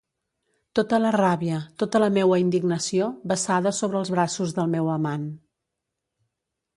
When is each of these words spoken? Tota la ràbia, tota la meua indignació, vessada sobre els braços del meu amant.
Tota 0.77 0.97
la 1.01 1.09
ràbia, 1.15 1.59
tota 1.83 1.99
la 2.03 2.07
meua 2.15 2.39
indignació, 2.43 3.09
vessada 3.33 3.75
sobre 3.81 4.01
els 4.03 4.13
braços 4.15 4.59
del 4.61 4.73
meu 4.77 4.89
amant. 4.95 5.29